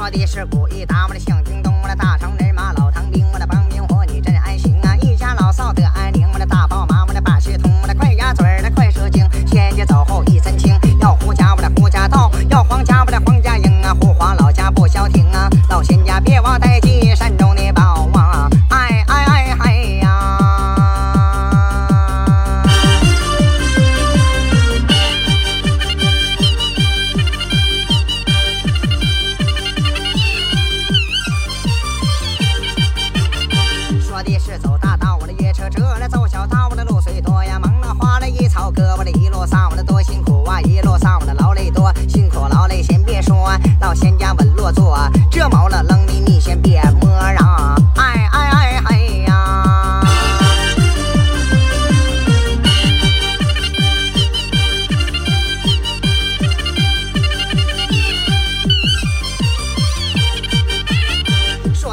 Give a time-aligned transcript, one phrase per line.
[0.00, 2.89] 说的是古意达摩的向京东的大城人马老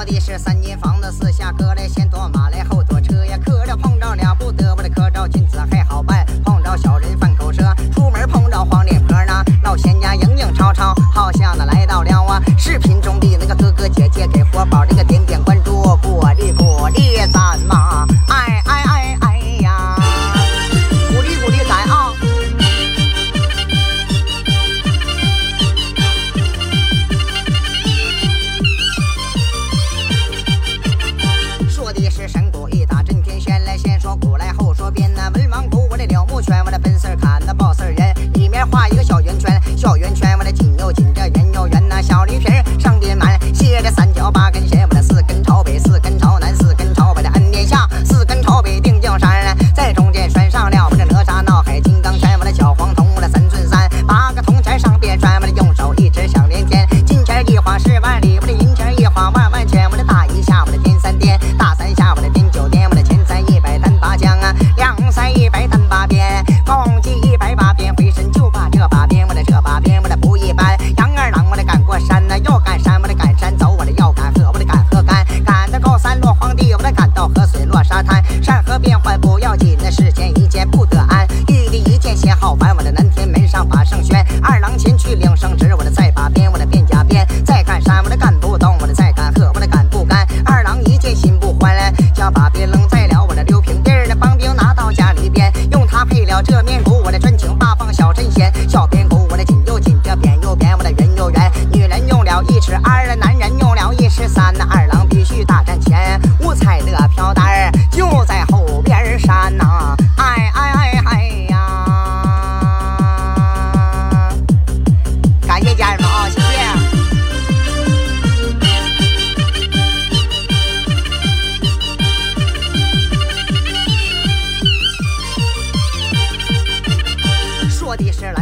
[0.08, 2.47] 地是三间房子，四下搁嘞，先躲马。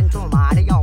[0.06, 0.75] 慢走马的腰。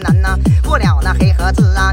[0.00, 1.92] 难哪，过了那黑盒子啊！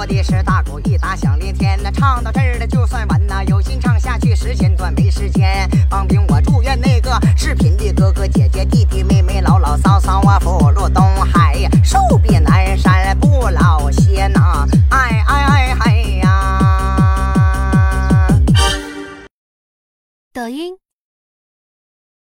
[0.00, 1.78] 说的是大鼓，一打响连天。
[1.82, 3.44] 那唱到这儿了，就算完呐。
[3.44, 5.68] 有心唱下去，时间段，没时间。
[5.90, 10.79] 帮兵，我祝愿那个视频的哥哥姐姐、弟弟妹妹、老老嫂嫂啊，福禄。